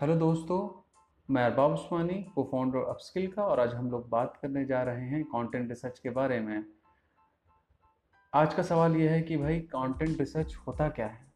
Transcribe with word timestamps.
Hello 0.00 0.16
दोस्तों, 0.16 0.90
मैं 1.30 1.44
अरबाब 1.44 1.70
उस्मानी 1.70 2.14
को 2.14 2.48
फाउंडर 2.52 2.78
अपस्किल 2.78 3.32
का, 3.32 3.44
और 3.44 3.60
आज 3.60 3.74
हम 3.74 3.90
लोग 3.90 4.08
बात 4.08 4.38
करने 4.42 4.64
जा 4.64 4.82
रहे 4.82 5.04
हैं 5.04 5.24
कंटेंट 5.24 5.68
रिसर्च 5.68 5.98
के 5.98 6.10
बारे 6.10 6.40
में। 6.40 6.64
आज 8.34 8.54
का 8.54 8.62
सवाल 8.62 8.96
यह 8.96 9.10
है 9.10 9.22
कि 9.22 9.36
भाई 9.36 9.60
कंटेंट 9.60 10.18
रिसर्च 10.18 10.56
होता 10.66 10.88
क्या 10.88 11.06
है? 11.06 11.32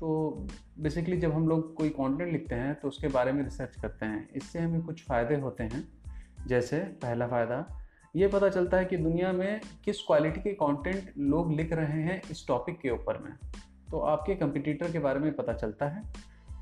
तो 0.00 0.30
बेसिकली 0.78 1.16
जब 1.16 1.32
हम 1.32 1.48
लोग 1.48 1.74
कोई 1.74 1.88
कंटेंट 1.88 2.32
लिखते 2.32 2.54
हैं 2.54 2.74
तो 2.74 2.88
उसके 2.88 3.08
बारे 3.08 3.32
में 3.32 3.44
रिसर्च 3.44 3.80
करते 3.80 4.06
हैं। 4.06 4.28
इससे 4.32 4.58
हमें 4.58 4.82
कुछ 4.82 5.06
फ़ायदे 5.06 5.36
होते 5.36 5.64
हैं। 5.64 5.88
जैसे, 6.46 6.78
पहला 6.78 7.28
फ़ायदा, 7.28 7.78
ये 8.16 8.28
पता 8.28 8.48
चलता 8.48 8.76
है 8.76 8.84
कि 8.84 8.96
दुनिया 8.96 9.32
में 9.32 9.60
किस 9.84 10.00
क्वालिटी 10.00 10.40
के 10.40 10.50
कंटेंट 10.50 11.12
लोग 11.18 11.52
लिख 11.52 11.72
रहे 11.72 12.02
हैं 12.02 12.22
इस 12.30 12.48
टॉपिक 12.48 12.80
के 12.80 12.90
ऊपर 12.90 13.18
में। 13.18 13.32
तो 13.90 14.00
आपके 14.00 14.34
कंपटीटर 14.34 14.92
के 14.92 14.98
बारे 14.98 15.20
में 15.20 15.36
पता 15.36 15.52
चलता 15.52 15.88
है। 15.88 16.02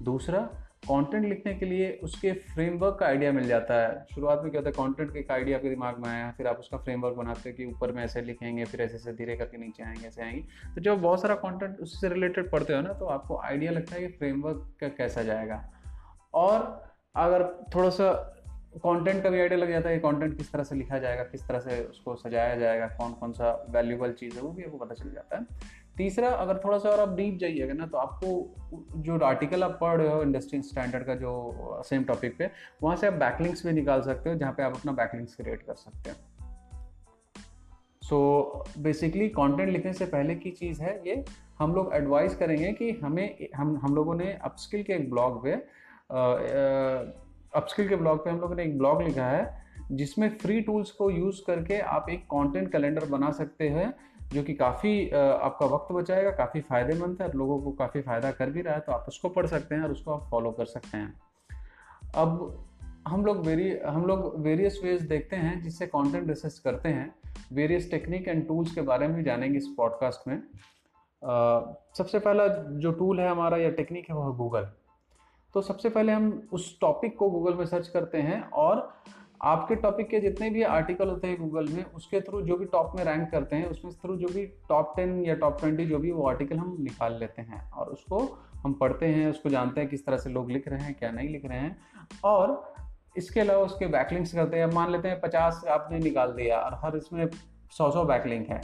दूसरा 0.02 0.50
कंटेंट 0.86 1.24
लिखने 1.24 1.54
के 1.54 1.66
लिए 1.66 1.90
उसके 2.02 2.32
फ्रेमवर्क 2.32 2.96
का 3.00 3.06
आइडिया 3.06 3.32
मिल 3.32 3.46
जाता 3.46 3.74
है। 3.74 4.04
शुरुआत 4.14 4.40
में 4.42 4.50
क्या 4.50 4.60
होता 4.60 4.68
है 4.68 4.86
कंटेंट 4.86 5.12
का 5.12 5.18
एक 5.18 5.30
आइडिया 5.30 5.56
आपके 5.56 5.70
दिमाग 5.70 5.98
में 5.98 6.08
आया, 6.08 6.30
फिर 6.30 6.46
आप 6.46 6.58
उसका 6.58 6.78
फ्रेमवर्क 6.78 7.14
बनाते 7.14 7.48
हैं 7.48 7.56
कि 7.58 7.64
ऊपर 7.64 7.92
में 7.92 8.02
ऐसे 8.04 8.22
लिखेंगे, 8.22 8.64
फिर 8.64 8.82
ऐसे 8.82 8.94
ऐसे, 8.94 9.12
धीरे 9.12 9.36
करके 9.36 9.58
नीचे 9.58 9.82
आएँगे, 9.82 10.06
ऐसे 10.06 10.22
आएँगे। 10.22 10.74
तो 10.74 10.80
जब 10.80 11.00
बहुत 11.02 11.22
सारा 11.22 11.34
कंटेंट 11.34 11.78
उससे 11.78 12.08
रिलेटेड 12.08 12.50
पढ़ते 12.50 12.74
हो 12.74 12.80
ना 12.80 12.92
तो 12.92 13.06
आपको 13.06 13.38
आइडिया 13.38 13.72
लगता 13.72 13.94
है 13.94 14.00
कि 14.00 14.08
फ्रेमवर्क 14.08 14.76
का 14.80 14.88
कैसा 14.88 15.22
जाएगा। 15.22 15.62
और 16.34 16.84
अगर 17.16 17.44
थोड़ा 17.74 17.90
सा 17.90 18.32
कंटेंट 18.76 19.22
का 19.22 19.30
भी 19.30 19.40
आइडिया 19.40 19.58
लग 19.58 19.70
जाता 19.70 19.88
है 19.88 19.98
कि 19.98 20.00
कंटेंट 20.00 20.36
किस 20.36 20.52
तरह 20.52 20.64
से 20.64 20.74
लिखा 20.74 20.98
जाएगा, 20.98 21.22
किस 21.22 21.46
तरह 21.48 21.58
से 21.58 21.82
उसको 21.84 22.14
सजाया 22.16 22.56
जाएगा 22.56 22.86
कौन 22.86 23.12
कौन 23.12 23.32
सा 23.32 23.66
वैल्यूबल 23.70 24.12
चीज़ 24.12 24.36
है, 24.36 24.42
वो 24.42 24.52
भी 24.52 24.64
आपको 24.64 24.78
पता 24.78 24.94
चल 24.94 25.10
जाता 25.10 25.38
है। 25.38 25.46
तीसरा, 25.96 26.28
अगर 26.28 26.60
थोड़ा 26.64 26.78
सा 26.78 26.88
और 26.88 27.00
आप 27.00 27.14
डीप 27.16 27.38
जाइएगा 27.38 27.74
ना 27.74 27.86
तो 27.86 27.98
आपको 27.98 29.00
जो 29.02 29.18
आर्टिकल 29.24 29.62
आप 29.64 29.78
पढ़ 29.80 29.96
रहे 29.96 30.12
हो 30.12 30.22
इंडस्ट्री 30.22 30.60
स्टैंडर्ड 30.62 31.06
का 31.06 31.14
जो 31.14 31.82
सेम 31.86 32.04
टॉपिक 32.04 32.36
पे, 32.38 32.50
वहाँ 32.82 32.96
से 32.96 33.06
आप 33.06 33.12
बैकलिंक्स 33.14 33.66
भी 33.66 33.72
निकाल 33.72 34.02
सकते 34.02 34.30
हो, 34.30 34.36
जहाँ 34.36 34.52
पे 34.52 34.62
आप 34.62 34.76
अपना 34.76 34.92
बैकलिंक्स 34.92 35.34
क्रिएट 35.36 35.62
कर 35.62 35.74
सकते 35.74 36.10
हो। 36.10 36.16
सो 38.02 38.64
बेसिकली 38.78 39.28
कंटेंट 39.28 39.68
लिखने 39.68 39.92
से 39.92 40.06
पहले 40.06 40.34
की 40.34 40.50
चीज़ 40.50 40.82
है 40.82 41.00
ये, 41.06 41.24
हम 41.58 41.74
लोग 41.74 41.90
एडवाइस 41.94 42.36
करेंगे 42.36 42.72
कि 42.72 42.90
हमें, 43.02 43.48
हम 43.56 43.78
हम 43.82 43.94
लोगों 43.94 44.14
ने 44.14 44.32
अपस्किल 44.42 44.82
के 44.82 44.92
एक 44.92 45.10
ब्लॉग 45.10 45.42
पे 45.44 45.52
अपस्किल 47.54 47.88
के 47.88 47.96
ब्लॉग 47.96 48.24
पे 48.24 48.30
हम 48.30 48.40
लोगों 48.40 48.54
ने 48.54 48.64
एक 48.64 48.76
ब्लॉग 48.78 49.02
लिखा 49.02 49.26
है 49.26 49.65
जिसमें 49.92 50.28
फ्री 50.38 50.60
टूल्स 50.60 50.90
को 50.90 51.10
यूज़ 51.10 51.40
करके 51.46 51.78
आप 51.78 52.08
एक 52.10 52.24
कंटेंट 52.24 52.70
कैलेंडर 52.72 53.04
बना 53.04 53.30
सकते 53.30 53.68
हैं 53.68 53.94
जो 54.32 54.42
कि 54.42 54.54
काफ़ी 54.54 55.08
आपका 55.10 55.66
वक्त 55.66 55.92
बचाएगा 55.92 56.30
काफ़ी 56.30 56.60
फ़ायदेमंद 56.60 57.22
है 57.22 57.28
और 57.28 57.34
लोगों 57.34 57.60
को 57.62 57.72
काफ़ी 57.72 58.00
फ़ायदा 58.02 58.30
कर 58.30 58.50
भी 58.50 58.62
रहा 58.62 58.74
है 58.74 58.80
तो 58.80 58.92
आप 58.92 59.04
उसको 59.08 59.28
पढ़ 59.28 59.46
सकते 59.46 59.74
हैं 59.74 59.82
और 59.82 59.90
उसको 59.90 60.12
आप 60.12 60.28
फॉलो 60.30 60.50
कर 60.50 60.64
सकते 60.64 60.96
हैं। 60.96 61.12
अब 62.14 62.64
हम 63.08 63.24
लोग 63.24 63.44
वेरी 63.46 63.70
हम 63.78 64.06
लोग 64.06 64.32
वेरियस 64.40 64.80
वेज 64.84 65.02
देखते 65.02 65.36
हैं 65.36 65.60
जिससे 65.62 65.86
कंटेंट 65.86 66.28
रिसर्च 66.28 66.58
करते 66.58 66.88
हैं। 66.88 67.14
वेरियस 67.52 67.90
टेक्निक 67.90 68.28
एंड 68.28 68.46
टूल्स 68.48 68.74
के 68.74 68.80
बारे 68.80 69.08
में 69.08 69.22
जानेंगे 69.24 69.58
इस 69.58 69.68
पॉडकास्ट 69.76 70.28
में। 70.28 70.36
आ, 70.36 71.60
सबसे 71.94 72.18
पहला 72.18 72.46
जो 72.80 72.92
टूल 72.92 73.20
है 73.20 73.28
हमारा 73.28 73.56
या 73.56 73.70
टेक्निक 73.72 74.10
है 74.10 74.16
वो 74.16 74.30
है 74.30 74.36
गूगल 74.36 74.68
तो 75.54 75.60
सबसे 75.62 75.88
पहले 75.88 76.12
हम 76.12 76.48
उस 76.52 76.78
टॉपिक 76.80 77.16
को 77.16 77.28
गूगल 77.30 77.54
में 77.54 77.64
सर्च 77.66 77.88
करते 77.88 78.18
हैं 78.18 78.42
और 78.50 78.80
आपके 79.40 79.74
टॉपिक 79.76 80.08
के 80.08 80.20
जितने 80.20 80.48
भी 80.50 80.62
आर्टिकल 80.64 81.08
होते 81.08 81.28
हैं 81.28 81.38
गूगल 81.38 81.68
में, 81.68 81.82
उसके 81.86 82.20
थ्रू 82.20 82.40
जो 82.42 82.56
भी 82.56 82.64
टॉप 82.66 82.92
में 82.96 83.04
रैंक 83.04 83.30
करते 83.30 83.56
हैं, 83.56 83.66
उसमें 83.66 83.92
थ्रू 83.94 84.16
जो 84.16 84.28
भी 84.28 84.44
टॉप 84.68 84.92
टेन 84.96 85.24
या 85.24 85.34
टॉप 85.36 85.58
ट्वेंटी 85.60 85.86
जो 85.86 85.98
भी 85.98 86.10
वो 86.10 86.28
आर्टिकल 86.28 86.58
हम 86.58 86.76
निकाल 86.80 87.18
लेते 87.20 87.42
हैं 87.42 87.60
और 87.70 87.86
उसको 87.88 88.18
हम 88.64 88.72
पढ़ते 88.74 89.06
हैं, 89.06 89.30
उसको 89.30 89.48
जानते 89.48 89.80
हैं 89.80 89.90
किस 89.90 90.06
तरह 90.06 90.16
से 90.16 90.30
लोग 90.30 90.50
लिख 90.50 90.68
रहे 90.68 90.80
हैं, 90.80 90.94
क्या 90.94 91.10
नहीं 91.10 91.28
लिख 91.28 91.44
रहे 91.44 91.58
हैं 91.58 91.76
और 92.24 92.74
इसके 93.16 93.40
अलावा 93.40 93.64
उसके 93.64 93.86
बैकलिंक्स 93.88 94.32
करते 94.34 94.58
हैं। 94.58 94.66
मान 94.68 94.90
लेते 94.92 95.08
हैं 95.08 95.20
पचास 95.20 95.62
आपने 95.70 95.98
निकाल 96.00 96.32
दिया 96.32 96.58
और 96.58 96.80
हर 96.84 96.96
इसमें 96.96 97.28
सौ 97.72 97.90
सौ 97.90 98.04
बैकलिंक 98.04 98.48
है 98.48 98.60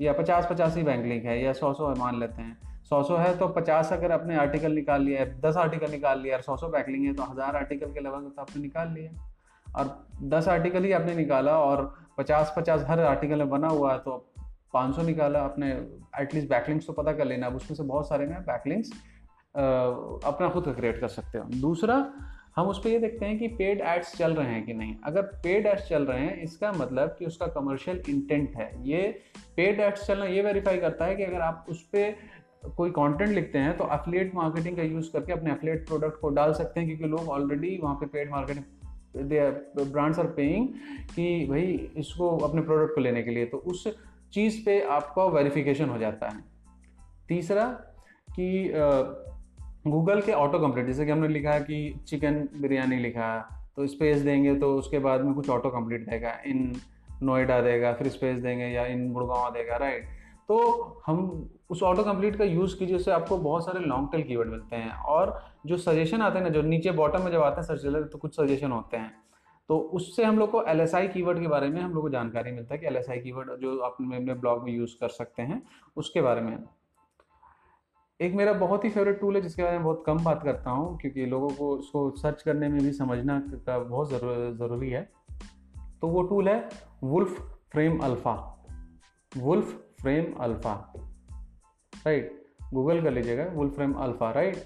या 0.00 0.12
पचास 0.14 0.46
पचास 0.50 0.76
ही 0.76 0.82
बैकलिंक 0.82 1.24
है 1.24 1.40
या 1.42 1.52
सौ 1.54 1.72
सौ 1.74 1.94
मान 1.96 2.18
लेते 2.20 2.42
हैं। 2.42 2.56
सौ 2.84 3.02
सौ 3.02 3.16
है 3.16 3.36
तो 3.38 3.48
पचास 3.50 3.92
अगर 3.92 4.12
आपने 4.12 4.36
आर्टिकल 4.38 4.72
निकाल 4.72 5.02
लिया 5.02 5.24
दस 5.40 5.56
आर्टिकल 5.58 5.90
निकाल 5.90 6.20
लिया 6.20 6.36
और 6.36 6.42
सौ 6.42 6.56
सौ 6.56 6.68
बैकलिंग 6.68 7.06
है 7.06 7.14
तो 7.14 7.22
हज़ार 7.24 7.56
आर्टिकल 7.56 7.92
के 7.92 8.00
लेवल 8.00 8.20
तो 8.20 8.42
आपने 8.42 8.62
निकाल 8.62 8.92
लिया। 8.92 9.10
और 9.76 10.06
दस 10.24 10.48
आर्टिकल 10.48 10.84
ही 10.84 10.92
आपने 10.92 11.14
निकाला 11.14 11.58
और 11.58 11.82
पचास 12.18 12.52
पचास 12.56 12.84
हर 12.88 13.00
आर्टिकल 13.02 13.38
में 13.38 13.50
बना 13.50 13.68
हुआ 13.68 13.92
है 13.92 13.98
तो 13.98 14.16
पाँच 14.74 14.94
सौ 14.96 15.02
निकाला 15.02 15.40
आपने 15.40 15.70
एटलीस्ट 16.20 16.48
बैकलिंग्स 16.48 16.86
तो 16.86 16.92
पता 16.92 17.12
कर 17.12 17.24
लेना। 17.24 17.46
अब 17.46 17.56
उसमें 17.56 17.76
से 17.76 17.82
बहुत 17.82 18.08
सारे 18.08 18.26
में 18.26 18.40
बैकलिंग्स 18.42 18.90
अपना 19.54 20.48
खुद 20.48 20.64
का 20.64 20.72
क्रिएट 20.72 21.00
कर 21.00 21.08
सकते 21.08 21.38
हो। 21.38 21.44
दूसरा, 21.60 21.94
हम 22.56 22.68
उस 22.68 22.78
पर 22.78 22.90
ये 22.90 22.98
देखते 22.98 23.26
हैं 23.26 23.38
कि 23.38 23.48
पेड 23.48 23.80
एड्स 23.80 24.16
चल 24.16 24.32
रहे 24.34 24.46
हैं 24.46 24.64
कि 24.66 24.74
नहीं। 24.74 24.94
अगर 25.06 25.22
पेड 25.42 25.66
एड्स 25.66 25.88
चल 25.88 26.02
रहे 26.02 26.20
हैं, 26.20 26.40
इसका 26.42 26.72
मतलब 26.72 27.14
कि 27.18 27.26
उसका 27.26 27.46
कमर्शियल 27.48 28.02
इंटेंट 28.08 28.56
है। 28.56 28.70
ये 28.88 29.02
पेड 29.56 29.80
एड्स 29.80 30.06
चलना, 30.06 30.24
ये 30.26 30.42
वेरीफाई 30.42 30.78
करता 30.78 31.04
है 31.04 31.16
कि 31.16 31.24
अगर 31.24 31.40
आप 31.40 31.66
उस 31.68 31.82
पर 31.94 32.14
कोई 32.76 32.90
कंटेंट 32.90 33.30
लिखते 33.30 33.58
हैं 33.58 33.76
तो 33.76 33.84
अफिलिएट 33.86 34.34
मार्केटिंग 34.34 34.76
का 34.76 34.82
यूज़ 34.82 35.12
करके 35.12 35.32
अपने 35.32 35.50
अफिलिएट 35.50 35.86
प्रोडक्ट 35.88 36.20
को 36.20 36.28
डाल 36.30 36.52
सकते 36.52 36.80
हैं, 36.80 36.88
क्योंकि 36.88 37.04
लोग 37.06 37.28
ऑलरेडी 37.30 37.78
वहाँ 37.82 37.94
पे 37.94 38.06
paid 38.08 38.30
marketing 38.30 38.64
brands 39.14 40.18
are 40.18 40.26
paying 40.32 40.68
कि 41.14 41.46
भाई 41.46 41.62
इसको 41.96 42.36
अपने 42.38 42.62
प्रोडक्ट 42.62 42.94
को 42.94 43.00
लेने 43.00 43.22
के 43.22 43.30
लिए। 43.30 43.44
तो 43.46 43.58
उस 43.58 43.86
चीज़ 44.32 44.64
पे 44.64 44.80
आपका 44.90 45.24
वेरिफिकेशन 45.30 45.88
हो 45.88 45.98
जाता 45.98 46.28
है। 46.28 46.42
तीसरा 47.28 47.64
कि 48.30 48.70
गूगल 49.86 50.20
के 50.20 50.32
ऑटो 50.34 50.58
कंप्लीट 50.58 50.86
जैसे 50.86 51.04
कि 51.06 51.10
हमने 51.10 51.28
लिखा 51.28 51.58
कि 51.60 51.78
चिकन 52.08 52.48
बिरयानी 52.56 52.96
लिखा 52.98 53.38
तो 53.76 53.86
स्पेस 53.86 54.20
देंगे 54.20 54.54
तो 54.54 54.74
उसके 54.76 54.98
बाद 54.98 55.24
में 55.24 55.34
कुछ 55.34 55.50
ऑटो 55.50 55.70
कंप्लीट 55.70 56.08
देगा। 56.08 56.32
इन 56.46 56.72
नोएडा 57.22 57.60
देगा, 57.60 57.92
फिर 57.92 58.08
स्पेस 58.08 58.38
देंगे 58.38 58.64
या 58.64 58.86
इन 58.86 59.12
गुड़गांव 59.12 59.50
देगा 59.52 59.76
राइट 59.76 60.04
तो 60.48 60.56
हम 61.06 61.48
उस 61.70 61.82
ऑटो 61.82 62.02
कंप्लीट 62.02 62.36
का 62.36 62.44
यूज़ 62.44 62.78
कीजिए, 62.78 62.96
उससे 62.96 63.10
आपको 63.10 63.36
बहुत 63.38 63.64
सारे 63.64 63.80
लॉन्ग 63.80 64.08
टेल 64.12 64.22
कीवर्ड 64.22 64.48
मिलते 64.48 64.76
हैं। 64.76 64.90
और 64.90 65.30
जो 65.68 65.76
सजेशन 65.78 66.22
आते 66.22 66.38
हैं 66.38 66.44
ना, 66.44 66.50
जो 66.50 66.62
नीचे 66.64 66.90
बॉटम 66.92 67.22
में 67.22 67.30
जब 67.32 67.42
आते 67.42 67.60
हैं 67.60 67.66
सर्च 67.68 67.84
रिज़ल्ट 67.84 68.10
तो 68.12 68.18
कुछ 68.18 68.36
सजेशन 68.36 68.72
होते 68.72 68.96
हैं। 68.96 69.12
तो 69.68 69.78
उससे 69.94 70.24
हम 70.24 70.38
लोग 70.38 70.50
को 70.50 70.62
एल 70.64 70.80
एस 70.80 70.94
आई 70.94 71.08
कीवर्ड 71.08 71.40
के 71.40 71.48
बारे 71.48 71.68
में 71.68 71.80
हम 71.80 71.92
लोग 71.94 72.02
को 72.02 72.10
जानकारी 72.10 72.52
मिलता 72.52 72.74
है 72.74 72.80
कि 72.80 72.86
एल 72.86 72.96
एस 72.96 73.10
आई 73.10 73.18
कीवर्ड 73.20 73.60
जो 73.60 73.78
आप 73.80 73.96
अपने 74.00 74.34
ब्लॉग 74.34 74.62
में 74.64 74.72
यूज़ 74.72 74.94
कर 75.00 75.08
सकते 75.10 75.42
हैं, 75.42 75.62
उसके 75.96 76.20
बारे 76.20 76.40
में। 76.40 76.58
एक 78.20 78.34
मेरा 78.34 78.52
बहुत 78.54 78.84
ही 78.84 78.90
फेवरेट 78.90 79.20
टूल 79.20 79.36
है, 79.36 79.40
जिसके 79.40 79.62
बारे 79.62 79.76
में 79.76 79.84
बहुत 79.84 80.02
कम 80.06 80.22
बात 80.24 80.42
करता 80.42 80.70
हूँ, 80.70 80.96
क्योंकि 80.98 81.26
लोगों 81.26 81.48
को 81.50 81.70
उसको 81.70 82.10
सर्च 82.16 82.42
करने 82.42 82.68
में 82.68 82.80
भी 82.80 82.92
समझना 82.92 83.38
का 83.46 83.78
बहुत 83.78 84.10
ज़रूरी 84.10 84.90
है। 84.90 85.02
तो 86.00 86.08
वो 86.08 86.22
टूल 86.22 86.48
है 86.48 86.68
Wolfram 87.72 87.98
Alpha 87.98 88.34
Wolfram 90.00 90.32
Alpha 90.40 90.74
right 91.94 92.32
Google 92.74 93.02
कर 93.02 93.10
लीजिएगा 93.10 93.44
वुल्फ 93.52 93.74
फ्रेम 93.74 93.92
अल्फ़ा 93.94 94.30
राइट 94.32 94.56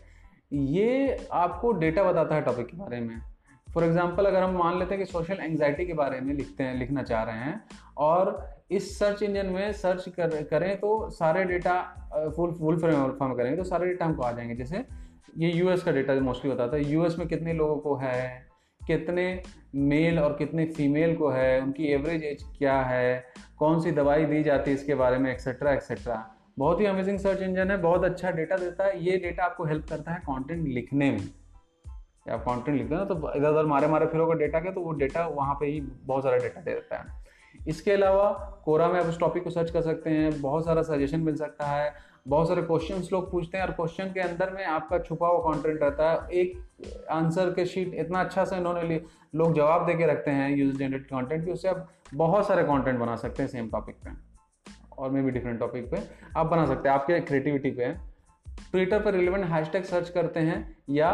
ये 0.52 1.26
आपको 1.32 1.72
डेटा 1.72 2.02
बताता 2.04 2.34
है 2.34 2.42
टॉपिक 2.42 2.66
के 2.66 2.76
बारे 2.76 3.00
में। 3.00 3.20
फॉर 3.68 3.84
एग्ज़ाम्पल 3.84 4.26
अगर 4.26 4.42
हम 4.42 4.56
मान 4.56 4.78
लेते 4.78 4.94
हैं 4.94 5.04
कि 5.04 5.10
सोशल 5.10 5.38
एंगजाइटी 5.40 5.84
के 5.86 5.94
बारे 5.94 6.20
में 6.20 6.34
लिखते 6.34 6.64
हैं, 6.64 6.74
लिखना 6.78 7.02
चाह 7.02 7.22
रहे 7.22 7.36
हैं, 7.36 7.60
और 7.98 8.50
इस 8.70 8.98
सर्च 8.98 9.22
इंजन 9.22 9.46
में 9.46 9.72
सर्च 9.72 10.08
कर, 10.08 10.42
करें 10.42 10.76
तो 10.76 11.08
सारे 11.10 11.44
data 11.44 11.80
full 12.36 12.52
full 12.52 12.78
frame 12.80 13.02
alpha 13.02 13.28
में 13.28 13.36
करेंगे 13.36 13.56
तो 13.56 13.64
सारे 13.64 13.86
डेटा 13.86 14.04
हमको 14.04 14.22
आ 14.22 14.32
जाएँगे। 14.32 14.54
जैसे 14.54 14.84
ये 15.38 15.52
यूएस 15.52 15.82
का 15.82 15.92
डेटा 15.92 16.14
मोस्टली 16.20 16.50
बताता 16.50 16.76
है। 16.76 16.90
यूएस 16.90 17.18
में 17.18 17.26
कितने 17.28 17.52
लोगों 17.52 17.76
को 17.76 17.94
है, 17.96 18.46
कितने 18.80 19.42
मेल 19.74 20.18
और 20.18 20.32
कितने 20.32 20.64
फीमेल 20.66 21.16
को 21.16 21.30
है, 21.30 21.60
उनकी 21.60 21.92
एवरेज 21.92 22.24
एज 22.24 22.44
क्या 22.58 22.80
है, 22.82 23.24
कौन 23.58 23.80
सी 23.80 23.90
दवाई 23.92 24.24
दी 24.24 24.42
जाती 24.42 24.70
है 24.70 24.76
इसके 24.76 24.94
बारे 24.94 25.18
में 25.18 25.30
एक्सेट्रा 25.32 25.72
एक्सेट्रा 25.72 26.14
बहुत 26.56 26.80
ही 26.80 26.86
अमेजिंग 26.86 27.18
सर्च 27.18 27.42
इंजन 27.42 27.70
है, 27.70 27.76
बहुत 27.76 28.04
अच्छा 28.04 28.30
डेटा 28.30 28.56
देता 28.56 28.84
है। 28.84 29.04
ये 29.04 29.16
डेटा 29.18 29.44
आपको 29.44 29.64
हेल्प 29.64 29.86
करता 29.88 30.12
है 30.12 30.18
कंटेंट 30.20 30.66
लिखने 30.68 31.10
में। 31.10 31.28
आप 32.30 32.40
कंटेंट 32.40 32.76
लिखते 32.78 32.94
हैं 32.94 33.00
ना 33.00 33.04
तो 33.04 33.32
इधर 33.34 33.48
उधर 33.48 33.66
मारे 33.66 33.86
मारे 33.86 34.06
फिरोगे 34.06 34.34
डेटा 34.38 34.60
के 34.60 34.72
तो 34.72 34.80
वो 34.80 34.92
डेटा 34.94 35.26
वहाँ 35.28 35.54
पे 35.60 35.66
ही 35.66 35.80
बहुत 35.80 36.22
सारा 36.24 36.36
डेटा 36.36 36.60
दे 36.60 36.74
देता 36.74 36.96
है। 36.96 37.20
इसके 37.68 37.92
अलावा 37.92 38.30
कोरा 38.64 38.88
में 38.88 38.98
आप 39.00 39.06
उस 39.06 39.18
टॉपिक 39.20 39.44
को 39.44 39.50
सर्च 39.50 39.70
कर 39.70 39.82
सकते 39.82 40.10
हैं। 40.10 40.40
बहुत 40.40 40.64
सारा 40.64 40.82
सजेशन 40.82 41.20
मिल 41.20 41.36
सकता 41.36 41.66
है। 41.66 41.92
बहुत 42.28 42.48
सारे 42.48 42.62
क्वेश्चन 42.62 43.02
लोग 43.12 43.30
पूछते 43.30 43.58
हैं, 43.58 43.64
और 43.64 43.70
क्वेश्चन 43.72 44.12
के 44.12 44.20
अंदर 44.20 44.50
में 44.50 44.64
आपका 44.64 44.98
छुपा 44.98 45.28
हुआ 45.28 45.52
कंटेंट 45.52 45.82
रहता 45.82 46.10
है। 46.10 46.28
एक 46.32 47.06
आंसर 47.10 47.50
के 47.50 47.64
शीट 47.66 47.94
इतना 47.94 48.20
अच्छा 48.20 48.44
से 48.44 48.56
इन्होंने 48.56 48.82
लिए 48.82 49.04
लोग 49.34 49.54
जवाब 49.54 49.86
दे 49.86 49.94
के 49.94 50.06
रखते 50.06 50.30
हैं 50.30 50.50
यूज़ 50.50 50.76
जनरेट 50.76 51.06
कंटेंट 51.06 51.44
की, 51.44 51.50
उससे 51.50 51.68
आप 51.68 51.88
बहुत 52.14 52.46
सारे 52.48 52.62
कंटेंट 52.64 52.98
बना 52.98 53.16
सकते 53.16 53.42
हैं 53.42 53.50
सेम 53.50 53.68
टॉपिक 53.70 53.96
पे। 53.96 54.10
और 55.02 55.10
मे 55.10 55.22
भी 55.22 55.30
डिफरेंट 55.30 55.58
टॉपिक 55.60 55.90
पे 55.90 55.98
आप 56.36 56.46
बना 56.46 56.66
सकते 56.66 56.88
हैं। 56.88 56.96
आपके 56.96 57.20
क्रिएटिविटी 57.20 57.70
पे। 57.70 57.92
ट्विटर 58.70 59.02
पर 59.02 59.14
रिलेवेंट 59.14 59.44
हैशटैग 59.44 59.84
सर्च 59.84 60.08
करते 60.08 60.40
हैं 60.40 60.76
या 60.90 61.10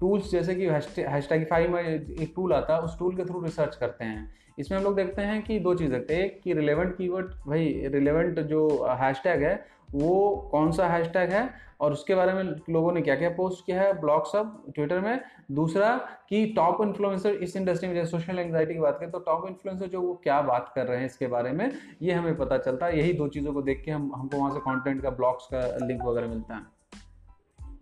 टूल्स 0.00 0.30
जैसे 0.30 0.54
कि 0.54 0.66
हैशटैगिफाई 0.66 1.66
में 1.66 1.82
एक 1.82 2.32
टूल 2.36 2.52
आता 2.52 2.74
है, 2.74 2.80
उस 2.80 2.98
टूल 2.98 3.16
के 3.16 3.24
थ्रू 3.24 3.42
रिसर्च 3.42 3.76
करते 3.76 4.04
हैं। 4.04 4.32
इसमें 4.58 4.76
हम 4.78 4.84
लोग 4.84 4.94
देखते 4.96 5.22
हैं 5.22 5.42
कि 5.42 5.58
दो 5.60 5.74
चीज़ 5.74 5.90
देखते 5.90 6.14
हैं 6.14 6.24
एक 6.24 6.40
कि 6.44 6.52
रिलेवेंट 6.54 6.96
कीवर्ड 6.96 7.32
भाई 7.46 7.72
रिलेवेंट 7.86 8.40
जो 8.40 8.68
हैशटैग 9.00 9.42
है, 9.42 9.54
वो 9.92 10.48
कौन 10.50 10.70
सा 10.72 10.88
हैशटैग 10.88 11.30
है 11.30 11.48
और 11.80 11.92
उसके 11.92 12.14
बारे 12.14 12.32
में 12.32 12.42
लोगों 12.70 12.92
ने 12.92 13.00
क्या 13.02 13.14
क्या 13.16 13.28
पोस्ट 13.30 13.64
किया 13.66 13.80
है 13.82 13.92
ब्लॉग 14.00 14.26
सब 14.26 14.72
ट्विटर 14.74 15.00
में। 15.00 15.20
दूसरा 15.52 15.96
कि 16.28 16.44
टॉप 16.56 16.82
इन्फ्लुएंसर 16.82 17.34
इस 17.36 17.56
इंडस्ट्री 17.56 17.88
में 17.88 17.94
जैसे 17.94 18.10
सोशल 18.10 18.38
एंगजाइटी 18.38 18.74
की 18.74 18.80
बात 18.80 18.98
करें 18.98 19.10
तो 19.10 19.18
टॉप 19.20 19.46
इन्फ्लुएंसर 19.48 19.86
जो 19.86 20.00
वो 20.00 20.14
क्या 20.24 20.40
बात 20.42 20.72
कर 20.74 20.86
रहे 20.86 20.98
हैं 20.98 21.06
इसके 21.06 21.26
बारे 21.26 21.52
में, 21.52 21.70
ये 22.02 22.12
हमें 22.12 22.36
पता 22.38 22.58
चलता 22.58 22.86
है। 22.86 22.98
यही 22.98 23.12
दो 23.12 23.28
चीज़ों 23.28 23.52
को 23.52 23.62
देख 23.62 23.82
के 23.84 23.90
हम, 23.90 24.10
हमको 24.16 24.36
वहाँ 24.36 24.50
से 24.50 24.60
कॉन्टेंट 24.60 25.02
का 25.02 25.10
ब्लॉग्स 25.12 25.46
का 25.54 25.86
लिंक 25.86 26.02
वगैरह 26.04 26.28
मिलता 26.28 26.54
है। 26.54 26.62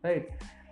राइट 0.04 0.28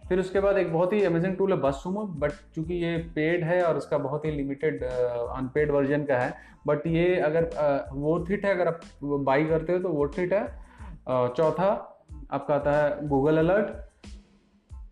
फिर 0.08 0.20
उसके 0.20 0.40
बाद 0.40 0.58
एक 0.58 0.72
बहुत 0.72 0.92
ही 0.92 1.02
अमेजिंग 1.04 1.36
टूल 1.36 1.52
है 1.52 1.58
बस 1.60 1.80
सुमो 1.82 2.02
बट 2.16 2.32
चूँकि 2.54 2.74
ये 2.74 2.96
पेड 3.14 3.44
है 3.44 3.62
और 3.62 3.76
इसका 3.76 3.98
बहुत 3.98 4.24
ही 4.24 4.30
लिमिटेड 4.30 4.82
अनपेड 4.84 5.70
वर्जन 5.70 6.04
का 6.04 6.18
है 6.18 6.34
बट 6.66 6.86
ये 6.86 7.16
अगर 7.20 7.50
वो 7.92 8.18
थिट 8.28 8.44
है, 8.44 8.54
अगर 8.54 8.68
आप 8.68 8.80
बाई 9.02 9.44
करते 9.46 9.72
हो 9.72 9.78
तो 9.78 9.88
वो 9.88 10.08
थिट 10.08 10.32
है। 10.32 10.46
चौथा, 11.08 11.68
आपका 12.30 12.54
आता 12.54 12.72
है 12.72 13.08
गूगल 13.08 13.38
अलर्ट 13.38 13.84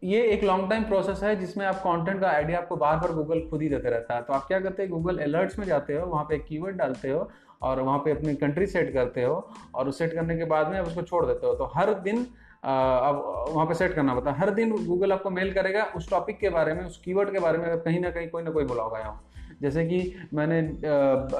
ये 0.04 0.22
एक 0.28 0.42
लॉन्ग 0.44 0.68
टाइम 0.70 0.82
प्रोसेस 0.84 1.22
है 1.22 1.34
जिसमें 1.36 1.64
आप 1.66 1.74
कंटेंट 1.76 2.20
का 2.20 2.28
आइडिया 2.28 2.58
आपको 2.58 2.76
बार 2.76 2.96
बार 2.96 3.12
गूगल 3.12 3.40
खुद 3.50 3.62
ही 3.62 3.68
देते 3.68 3.90
रहता 3.90 4.14
है। 4.14 4.22
तो 4.22 4.32
आप 4.32 4.44
क्या 4.48 4.60
करते 4.60 4.82
हैं 4.82 4.90
गूगल 4.90 5.18
अलर्ट्स 5.18 5.58
में 5.58 5.66
जाते 5.66 5.94
हो, 5.94 6.06
वहाँ 6.06 6.24
पे 6.24 6.34
एक 6.34 6.44
कीवर्ड 6.44 6.76
डालते 6.76 7.10
हो 7.10 7.28
और 7.62 7.80
वहाँ 7.80 7.98
पे 7.98 8.10
अपनी 8.10 8.34
कंट्री 8.36 8.66
सेट 8.66 8.92
करते 8.94 9.22
हो 9.22 9.34
और 9.74 9.88
उस 9.88 9.98
सेट 9.98 10.14
करने 10.14 10.36
के 10.38 10.44
बाद 10.44 10.68
में 10.68 10.78
आप 10.78 10.86
उसको 10.86 11.02
छोड़ 11.02 11.24
देते 11.26 11.46
हो। 11.46 11.54
तो 11.54 11.70
हर 11.74 11.94
दिन 12.00 12.26
अब 12.64 13.44
वहाँ 13.48 13.66
पे 13.66 13.74
सेट 13.74 13.94
करना 13.94 14.14
पड़ता 14.14 14.30
है। 14.30 14.38
हर 14.38 14.50
दिन 14.50 14.70
गूगल 14.86 15.12
आपको 15.12 15.30
मेल 15.30 15.52
करेगा 15.54 15.84
उस 15.96 16.10
टॉपिक 16.10 16.38
के 16.38 16.48
बारे 16.48 16.74
में, 16.74 16.84
उस 16.84 17.00
कीवर्ड 17.04 17.32
के 17.32 17.38
बारे 17.38 17.58
में, 17.58 17.78
कहीं 17.78 18.00
ना 18.00 18.10
कहीं 18.10 18.28
कोई 18.28 18.42
ना 18.42 18.50
कोई 18.50 18.64
ब्लॉग 18.64 18.94
आया 18.94 19.06
हो 19.06 19.18
जैसे 19.62 19.84
कि 19.86 20.28
मैंने 20.34 20.60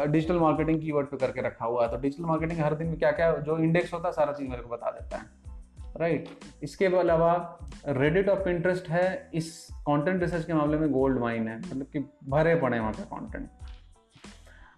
डिजिटल 0.06 0.38
मार्केटिंग 0.38 0.81
कीवर्ड 0.81 1.06
पे 1.06 1.17
करके 1.17 1.43
रखा 1.43 1.65
हुआ 1.67 1.85
है। 1.85 1.91
तो 1.91 1.97
डिजिटल 1.99 2.25
मार्केटिंग 2.25 2.61
हर 2.61 2.75
दिन 2.75 2.87
में 2.87 2.99
क्या 2.99 3.11
क्या 3.12 3.31
जो 3.38 3.59
इंडेक्स 3.59 3.94
होता 3.94 4.09
है, 4.09 4.12
सारा 4.12 4.32
चीज़ 4.32 4.49
मेरे 4.50 4.62
को 4.62 4.69
बता 4.69 4.91
देता 4.91 5.17
है। 5.17 5.25
राइट 5.97 6.29
इसके 6.62 6.87
अलावा 6.87 7.59
रेडिट 7.88 8.29
ऑफ़ 8.29 8.49
इंटरेस्ट 8.49 8.88
है। 8.88 9.31
इस 9.35 9.69
कंटेंट 9.81 10.23
रिसर्च 10.23 10.44
के 10.44 10.55
मामले 10.55 10.79
में 10.79 10.91
गोल्ड 10.93 11.19
माइन 11.19 11.49
है। 11.49 11.59
मतलब 11.59 11.87
कि 11.93 11.99
भरे 12.29 12.55
पड़े 12.56 12.79
वहाँ 12.79 12.93
पे 12.93 13.03
कंटेंट 13.06 13.49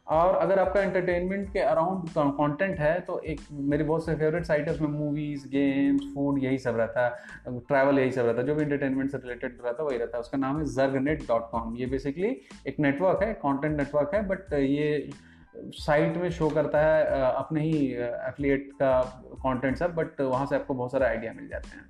और 0.07 0.35
अगर 0.37 0.59
आपका 0.59 0.81
एंटरटेनमेंट 0.83 1.53
के 1.53 1.59
अराउंड 1.61 2.09
कंटेंट 2.17 2.79
है 2.79 2.99
तो 3.01 3.19
एक 3.21 3.41
मेरी 3.53 3.85
बहुत 3.85 4.05
से 4.07 4.15
फेवरेट 4.15 4.45
साइट 4.45 4.69
है, 4.69 4.75
उसमें 4.75 4.89
मूवीज़ 4.89 5.47
गेम्स 5.49 6.03
फ़ूड 6.15 6.43
यही 6.43 6.59
सब 6.59 6.77
रहता 6.77 7.07
है। 7.07 7.59
ट्रैवल 7.61 7.99
यही 7.99 8.13
सब 8.13 8.27
रहता 8.27 8.41
है, 8.41 8.47
जो 8.47 8.55
भी 8.55 8.63
एंटरटेनमेंट 8.63 9.11
से 9.11 9.19
रिलेटेड 9.19 9.59
रहता 9.65 9.83
है, 9.83 9.89
वही 9.89 9.99
रहता 9.99 10.17
है। 10.17 10.21
उसका 10.21 10.39
नाम 10.39 10.59
है 10.59 10.65
जर्गनेट 10.75 11.27
डॉट 11.29 11.51
कॉम 11.51 11.77
ये 11.77 11.87
बेसिकली 11.87 12.37
एक 12.67 12.81
नेटवर्क 12.81 13.23
है 13.23 13.33
कॉन्टेंट 13.43 13.77
नेटवर्क 13.77 14.15
है 14.15 14.27
बट 14.29 14.53
ये 14.55 15.11
साइट 15.57 16.17
में 16.17 16.31
शो 16.31 16.49
करता 16.51 16.81
है, 16.81 17.05
अपने 17.33 17.61
ही 17.63 17.87
एफिलिएट 17.95 18.71
का 18.73 19.01
कंटेंट 19.37 19.77
सब 19.77 19.95
बट 19.95 20.21
वहाँ 20.21 20.47
से 20.47 20.57
आपको 20.57 20.75
बहुत 20.75 20.93
सारे 20.93 21.07
आइडिया 21.07 21.33
मिल 21.33 21.49
जाते 21.49 21.77
हैं। 21.77 21.85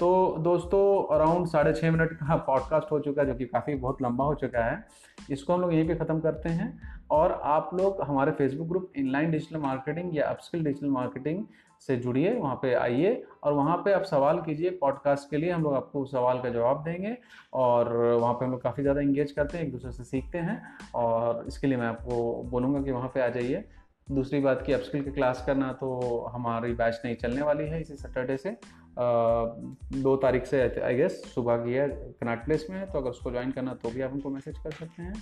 तो 0.00 0.36
दोस्तों 0.40 1.14
अराउंड 1.14 1.46
साढ़े 1.46 1.72
छः 1.72 1.90
मिनट 1.90 2.12
का 2.12 2.36
पॉडकास्ट 2.36 2.90
हो 2.92 2.98
चुका 3.00 3.22
है, 3.22 3.26
जो 3.28 3.34
कि 3.34 3.44
काफ़ी 3.44 3.74
बहुत 3.74 4.02
लंबा 4.02 4.24
हो 4.24 4.34
चुका 4.34 4.64
है। 4.64 4.86
इसको 5.30 5.52
हम 5.52 5.60
लोग 5.60 5.72
यहीं 5.74 5.86
पे 5.88 5.94
ख़त्म 5.94 6.20
करते 6.20 6.48
हैं। 6.48 6.68
और 7.10 7.32
आप 7.44 7.70
लोग 7.74 8.02
हमारे 8.02 8.32
Facebook 8.32 8.68
group 8.68 8.92
inline 8.96 9.30
digital 9.30 9.60
marketing 9.60 10.16
या 10.16 10.26
अपस्किल 10.26 10.64
डिजिटल 10.64 10.88
मार्केटिंग 10.88 11.44
से 11.82 11.96
जुड़िए, 11.96 12.34
वहाँ 12.34 12.54
पे 12.62 12.72
आइए। 12.74 13.22
और 13.42 13.52
वहाँ 13.52 13.76
पे 13.76 13.92
आप 13.92 14.02
सवाल 14.02 14.40
कीजिए 14.40 14.70
पॉडकास्ट 14.70 15.30
के 15.30 15.36
लिए, 15.36 15.50
हम 15.50 15.62
लोग 15.62 15.74
आपको 15.74 16.04
सवाल 16.04 16.40
का 16.40 16.48
जवाब 16.48 16.82
देंगे। 16.84 17.16
और 17.52 17.92
वहाँ 17.94 18.34
पे 18.34 18.44
हम 18.44 18.50
लोग 18.50 18.62
काफ़ी 18.62 18.82
ज़्यादा 18.82 19.00
इंगेज 19.00 19.32
करते 19.32 19.58
हैं 19.58 19.64
एक 19.64 19.72
दूसरे 19.72 19.92
से 19.92 20.04
सीखते 20.04 20.38
हैं। 20.38 20.62
और 20.94 21.44
इसके 21.48 21.66
लिए 21.66 21.76
मैं 21.76 21.86
आपको 21.86 22.42
बोलूँगा 22.50 22.82
कि 22.82 22.90
वहाँ 22.90 23.08
पर 23.08 23.20
आ 23.20 23.28
जाइए। 23.30 23.64
दूसरी 24.08 24.38
बात 24.40 24.62
कि 24.66 24.72
अपस्किल 24.72 25.02
की 25.04 25.10
क्लास 25.10 25.42
करना 25.46 25.72
तो 25.72 26.20
हमारी 26.32 26.72
बैच 26.74 27.00
नहीं 27.04 27.16
चलने 27.16 27.42
वाली 27.42 27.64
है 27.64 27.80
इसी 27.80 27.96
सैटरडे 27.96 28.36
से। 28.36 28.56
दो 28.98 30.14
तारीख 30.16 30.46
से 30.46 30.62
आई 30.80 30.94
गेस, 30.96 31.22
सुबह 31.34 31.56
की 31.56 31.72
है 31.72 31.88
कनाट 32.20 32.44
प्लेस 32.44 32.66
में 32.70 32.78
है 32.78 32.86
तो 32.86 32.98
अगर 32.98 33.10
उसको 33.10 33.30
ज्वाइन 33.30 33.50
करना 33.50 33.74
तो 33.74 33.90
भी 33.90 34.02
आप 34.02 34.12
हमको 34.12 34.30
मैसेज 34.30 34.58
कर 34.58 34.70
सकते 34.72 35.02
हैं। 35.02 35.14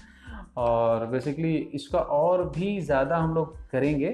और 0.59 1.07
बेसिकली 1.07 1.55
इसका 1.75 1.99
और 1.99 2.49
भी 2.51 2.81
ज़्यादा 2.83 3.17
हम 3.17 3.35
लोग 3.35 3.57
करेंगे 3.71 4.11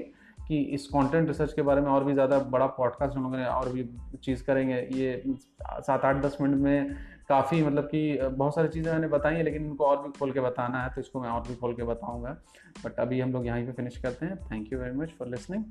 कि 0.47 0.57
इस 0.75 0.87
कंटेंट 0.87 1.27
रिसर्च 1.27 1.53
के 1.53 1.61
बारे 1.61 1.81
में 1.81 1.89
और 1.89 2.03
भी 2.03 2.13
ज़्यादा 2.13 2.39
बड़ा 2.51 2.65
पॉडकास्ट 2.77 3.15
हम 3.17 3.23
लोगों 3.23 3.45
और 3.45 3.69
भी 3.69 3.89
चीज़ 4.23 4.43
करेंगे। 4.43 4.75
ये 4.93 5.23
सात 5.57 6.05
आठ 6.05 6.21
दस 6.23 6.37
मिनट 6.41 6.61
में 6.61 6.95
काफ़ी 7.29 7.61
मतलब 7.63 7.83
कि 7.85 8.17
बहुत 8.21 8.55
सारी 8.55 8.67
चीज़ें 8.67 8.91
मैंने 8.91 9.07
बताई 9.07 9.35
हैं, 9.35 9.43
लेकिन 9.43 9.65
इनको 9.65 9.85
और 9.85 10.01
भी 10.03 10.11
खोल 10.19 10.31
के 10.31 10.39
बताना 10.41 10.83
है 10.83 10.89
तो 10.95 11.01
इसको 11.01 11.21
मैं 11.21 11.29
और 11.29 11.41
भी 11.47 11.55
खोल 11.55 11.73
के 11.75 11.83
बताऊँगा। 11.85 12.37
बट 12.85 12.99
अभी 12.99 13.19
हम 13.19 13.31
लोग 13.33 13.47
यहीं 13.47 13.65
पे 13.65 13.71
फिनिश 13.73 13.97
करते 13.97 14.25
हैं। 14.25 14.37
Thank 14.43 14.73
you 14.73 14.79
very 14.79 14.97
much 14.97 15.13
for 15.19 15.27
listening 15.27 15.63